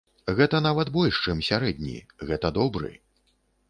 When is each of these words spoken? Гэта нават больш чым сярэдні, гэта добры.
Гэта 0.39 0.61
нават 0.67 0.87
больш 0.95 1.21
чым 1.27 1.45
сярэдні, 1.51 1.95
гэта 2.33 2.57
добры. 2.61 2.91